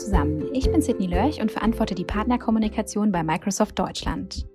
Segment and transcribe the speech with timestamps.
[0.00, 4.46] zusammen, ich bin Sydney Lörch und verantworte die Partnerkommunikation bei Microsoft Deutschland.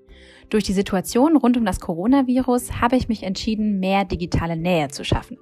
[0.50, 5.04] Durch die Situation rund um das Coronavirus habe ich mich entschieden, mehr digitale Nähe zu
[5.04, 5.38] schaffen.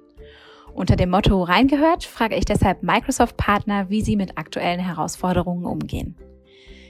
[0.74, 6.16] Unter dem Motto Reingehört frage ich deshalb Microsoft-Partner, wie sie mit aktuellen Herausforderungen umgehen.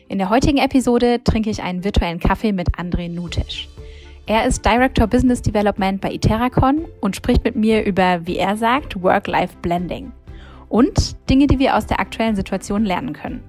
[0.08, 3.68] In der heutigen Episode trinke ich einen virtuellen Kaffee mit André Nutisch.
[4.26, 9.00] Er ist Director Business Development bei Iteracon und spricht mit mir über, wie er sagt,
[9.02, 10.12] Work-Life-Blending
[10.75, 13.45] und Dinge, die wir aus der aktuellen Situation lernen können.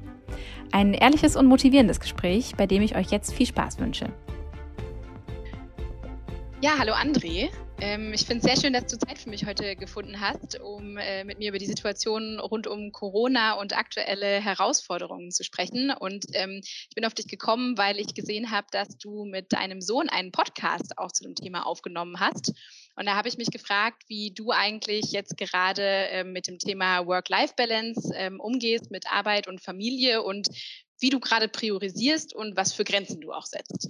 [0.71, 4.05] Ein ehrliches und motivierendes Gespräch, bei dem ich euch jetzt viel Spaß wünsche.
[6.61, 7.49] Ja, hallo André.
[7.81, 10.97] Ähm, ich finde es sehr schön, dass du Zeit für mich heute gefunden hast, um
[10.97, 15.91] äh, mit mir über die Situation rund um Corona und aktuelle Herausforderungen zu sprechen.
[15.91, 19.81] Und ähm, ich bin auf dich gekommen, weil ich gesehen habe, dass du mit deinem
[19.81, 22.53] Sohn einen Podcast auch zu dem Thema aufgenommen hast.
[22.95, 27.05] Und da habe ich mich gefragt, wie du eigentlich jetzt gerade äh, mit dem Thema
[27.05, 30.47] Work-Life-Balance ähm, umgehst, mit Arbeit und Familie und
[31.01, 33.89] wie du gerade priorisierst und was für Grenzen du auch setzt.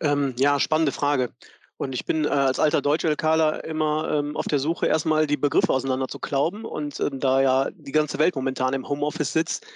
[0.00, 1.32] Ähm, ja, spannende Frage.
[1.76, 5.72] Und ich bin äh, als alter Deutsch-LKler immer ähm, auf der Suche, erstmal die Begriffe
[5.72, 6.64] auseinander zu klauben.
[6.64, 9.66] Und ähm, da ja die ganze Welt momentan im Homeoffice sitzt,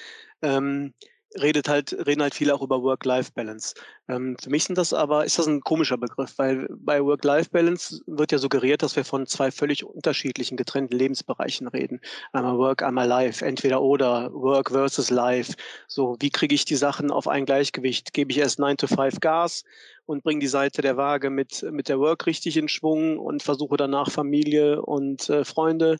[0.42, 0.94] ähm,
[1.40, 3.74] redet halt, reden halt viele auch über Work-Life-Balance.
[4.08, 8.32] Ähm, für mich sind das aber, ist das ein komischer Begriff, weil bei Work-Life-Balance wird
[8.32, 12.00] ja suggeriert, dass wir von zwei völlig unterschiedlichen, getrennten Lebensbereichen reden.
[12.32, 15.54] Einmal Work, einmal Life, entweder oder, Work versus Life.
[15.86, 18.12] So, wie kriege ich die Sachen auf ein Gleichgewicht?
[18.12, 19.64] Gebe ich erst 9 to 5 Gas
[20.06, 23.76] und bringe die Seite der Waage mit, mit der Work richtig in Schwung und versuche
[23.76, 25.98] danach Familie und äh, Freunde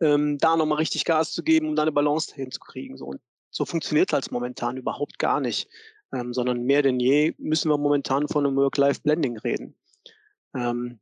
[0.00, 2.96] ähm, da nochmal richtig Gas zu geben, um da eine Balance hinzukriegen.
[2.96, 3.06] So.
[3.06, 3.20] Und
[3.56, 5.68] so funktioniert es momentan überhaupt gar nicht,
[6.12, 9.74] ähm, sondern mehr denn je müssen wir momentan von einem Work-Life-Blending reden.
[10.54, 11.00] Ähm,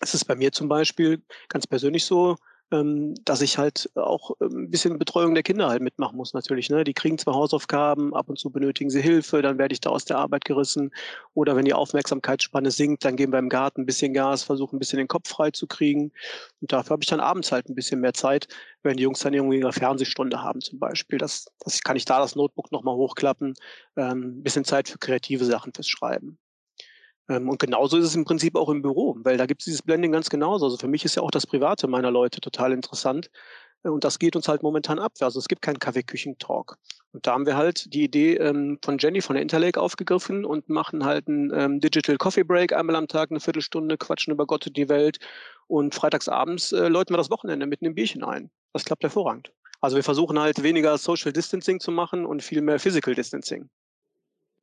[0.00, 2.36] es ist bei mir zum Beispiel ganz persönlich so,
[2.72, 6.68] ähm, dass ich halt auch ähm, ein bisschen Betreuung der Kinder halt mitmachen muss natürlich.
[6.68, 6.84] Ne?
[6.84, 10.04] Die kriegen zwar Hausaufgaben, ab und zu benötigen sie Hilfe, dann werde ich da aus
[10.04, 10.92] der Arbeit gerissen.
[11.34, 14.78] Oder wenn die Aufmerksamkeitsspanne sinkt, dann geben wir im Garten ein bisschen Gas, versuchen ein
[14.80, 16.12] bisschen den Kopf frei zu kriegen.
[16.60, 18.48] Und dafür habe ich dann abends halt ein bisschen mehr Zeit,
[18.82, 21.18] wenn die Jungs dann irgendwie eine Fernsehstunde haben zum Beispiel.
[21.18, 23.54] Das, das kann ich da das Notebook nochmal hochklappen,
[23.96, 26.38] ähm, ein bisschen Zeit für kreative Sachen fürs Schreiben.
[27.28, 29.82] Ähm, und genauso ist es im Prinzip auch im Büro, weil da gibt es dieses
[29.82, 30.66] Blending ganz genauso.
[30.66, 33.30] Also für mich ist ja auch das Private meiner Leute total interessant.
[33.84, 35.12] Äh, und das geht uns halt momentan ab.
[35.20, 36.76] Also es gibt keinen Kaffeeküchen-Talk.
[37.12, 40.68] Und da haben wir halt die Idee ähm, von Jenny von der Interlake aufgegriffen und
[40.68, 44.66] machen halt einen ähm, Digital Coffee Break einmal am Tag, eine Viertelstunde, quatschen über Gott
[44.66, 45.18] und die Welt.
[45.66, 48.50] Und freitagsabends äh, läuten wir das Wochenende mit einem Bierchen ein.
[48.72, 49.52] Das klappt hervorragend.
[49.80, 53.68] Also wir versuchen halt weniger Social Distancing zu machen und viel mehr Physical Distancing.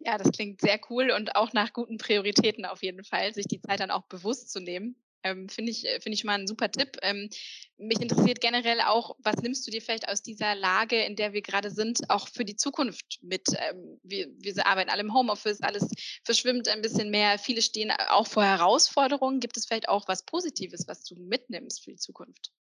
[0.06, 3.62] Ja, das klingt sehr cool und auch nach guten Prioritäten auf jeden Fall, sich die
[3.62, 4.96] Zeit dann auch bewusst zu nehmen.
[5.24, 6.98] Ähm, Finde ich, äh, find ich mal einen super Tipp.
[7.02, 7.30] Ähm,
[7.78, 11.42] mich interessiert generell auch, was nimmst du dir vielleicht aus dieser Lage, in der wir
[11.42, 13.48] gerade sind, auch für die Zukunft mit?
[13.56, 15.88] Ähm, wir, wir arbeiten alle im Homeoffice, alles
[16.26, 17.40] verschwimmt ein bisschen mehr.
[17.40, 19.40] Viele stehen auch vor Herausforderungen.
[19.40, 22.52] Gibt es vielleicht auch was Positives, was du mitnimmst für die Zukunft?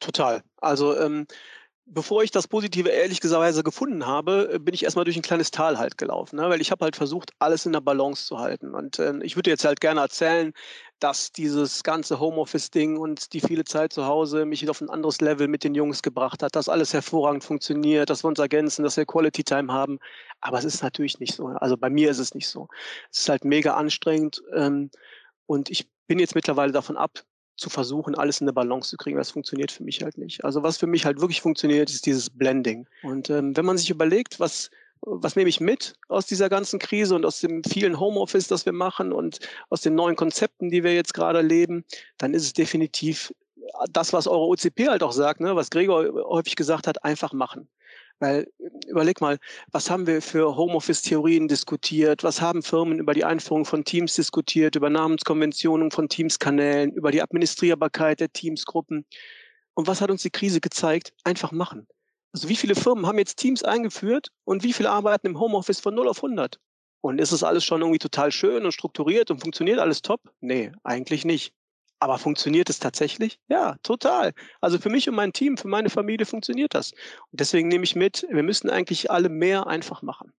[0.00, 0.42] Total.
[0.56, 1.26] Also ähm,
[1.86, 5.98] bevor ich das Positive ehrlicherweise gefunden habe, bin ich erstmal durch ein kleines Tal halt
[5.98, 6.48] gelaufen, ne?
[6.48, 8.74] weil ich habe halt versucht, alles in der Balance zu halten.
[8.74, 10.52] Und äh, ich würde jetzt halt gerne erzählen,
[11.00, 15.48] dass dieses ganze Homeoffice-Ding und die viele Zeit zu Hause mich auf ein anderes Level
[15.48, 19.04] mit den Jungs gebracht hat, dass alles hervorragend funktioniert, dass wir uns ergänzen, dass wir
[19.04, 19.98] Quality Time haben.
[20.40, 21.48] Aber es ist natürlich nicht so.
[21.48, 22.68] Also bei mir ist es nicht so.
[23.10, 24.42] Es ist halt mega anstrengend.
[24.54, 24.90] Ähm,
[25.46, 27.24] und ich bin jetzt mittlerweile davon ab,
[27.56, 29.16] zu versuchen, alles in eine Balance zu kriegen.
[29.16, 30.44] Das funktioniert für mich halt nicht.
[30.44, 32.86] Also was für mich halt wirklich funktioniert, ist dieses Blending.
[33.02, 34.70] Und ähm, wenn man sich überlegt, was
[35.06, 38.72] was nehme ich mit aus dieser ganzen Krise und aus dem vielen Homeoffice, das wir
[38.72, 39.38] machen und
[39.68, 41.84] aus den neuen Konzepten, die wir jetzt gerade leben,
[42.16, 43.32] dann ist es definitiv
[43.90, 47.68] das, was eure OCP halt auch sagt, ne, was Gregor häufig gesagt hat, einfach machen.
[48.20, 48.46] Weil
[48.86, 49.38] überleg mal,
[49.72, 52.22] was haben wir für Homeoffice-Theorien diskutiert?
[52.22, 57.22] Was haben Firmen über die Einführung von Teams diskutiert, über Namenskonventionen von Teams-Kanälen, über die
[57.22, 59.04] Administrierbarkeit der Teamsgruppen?
[59.74, 61.12] Und was hat uns die Krise gezeigt?
[61.24, 61.86] Einfach machen.
[62.32, 65.94] Also wie viele Firmen haben jetzt Teams eingeführt und wie viele arbeiten im Homeoffice von
[65.94, 66.58] 0 auf 100?
[67.00, 70.20] Und ist das alles schon irgendwie total schön und strukturiert und funktioniert alles top?
[70.40, 71.52] Nee, eigentlich nicht.
[72.04, 73.38] Aber funktioniert es tatsächlich?
[73.48, 74.34] Ja, total.
[74.60, 76.92] Also für mich und mein Team, für meine Familie funktioniert das.
[76.92, 80.30] Und deswegen nehme ich mit, wir müssen eigentlich alle mehr einfach machen.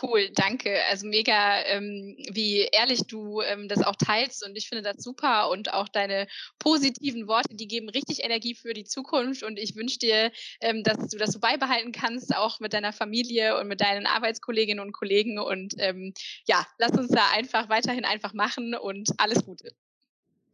[0.00, 0.82] Cool, danke.
[0.88, 5.50] Also mega, ähm, wie ehrlich du ähm, das auch teilst und ich finde das super
[5.50, 6.26] und auch deine
[6.58, 10.32] positiven Worte, die geben richtig Energie für die Zukunft und ich wünsche dir,
[10.62, 14.82] ähm, dass du das so beibehalten kannst, auch mit deiner Familie und mit deinen Arbeitskolleginnen
[14.82, 16.14] und Kollegen und ähm,
[16.46, 19.74] ja, lass uns da einfach weiterhin einfach machen und alles Gute.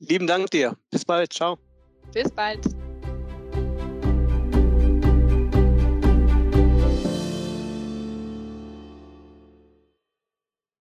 [0.09, 0.77] Lieben Dank dir.
[0.91, 1.33] Bis bald.
[1.33, 1.59] Ciao.
[2.13, 2.61] Bis bald.